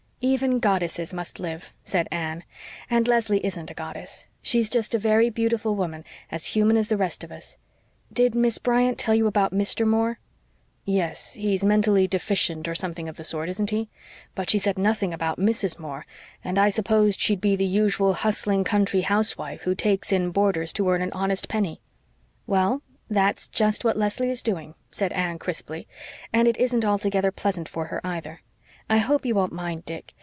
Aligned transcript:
"Even 0.23 0.59
goddesses 0.59 1.13
must 1.15 1.39
live," 1.39 1.73
said 1.83 2.07
Anne. 2.11 2.43
"And 2.91 3.07
Leslie 3.07 3.43
isn't 3.43 3.71
a 3.71 3.73
goddess. 3.73 4.27
She's 4.43 4.69
just 4.69 4.93
a 4.93 4.99
very 4.99 5.31
beautiful 5.31 5.73
woman, 5.75 6.05
as 6.31 6.45
human 6.53 6.77
as 6.77 6.89
the 6.89 6.95
rest 6.95 7.23
of 7.23 7.31
us. 7.31 7.57
Did 8.13 8.35
Miss 8.35 8.59
Bryant 8.59 8.99
tell 8.99 9.15
you 9.15 9.25
about 9.25 9.51
Mr. 9.51 9.83
Moore?" 9.83 10.19
"Yes, 10.85 11.33
he's 11.33 11.65
mentally 11.65 12.07
deficient, 12.07 12.67
or 12.67 12.75
something 12.75 13.09
of 13.09 13.17
the 13.17 13.23
sort, 13.23 13.49
isn't 13.49 13.71
he? 13.71 13.89
But 14.35 14.51
she 14.51 14.59
said 14.59 14.77
nothing 14.77 15.11
about 15.11 15.39
Mrs. 15.39 15.79
Moore, 15.79 16.05
and 16.43 16.59
I 16.59 16.69
supposed 16.69 17.19
she'd 17.19 17.41
be 17.41 17.55
the 17.55 17.65
usual 17.65 18.13
hustling 18.13 18.63
country 18.63 19.01
housewife 19.01 19.61
who 19.61 19.73
takes 19.73 20.11
in 20.11 20.29
boarders 20.29 20.71
to 20.73 20.87
earn 20.87 21.01
an 21.01 21.11
honest 21.13 21.49
penny." 21.49 21.81
"Well, 22.45 22.83
that's 23.09 23.47
just 23.47 23.83
what 23.83 23.97
Leslie 23.97 24.29
is 24.29 24.43
doing," 24.43 24.75
said 24.91 25.13
Anne 25.13 25.39
crisply. 25.39 25.87
"And 26.31 26.47
it 26.47 26.57
isn't 26.57 26.85
altogether 26.85 27.31
pleasant 27.31 27.67
for 27.67 27.85
her, 27.85 27.99
either. 28.03 28.41
I 28.89 28.97
hope 28.97 29.25
you 29.25 29.33
won't 29.35 29.53
mind 29.53 29.85
Dick. 29.85 30.13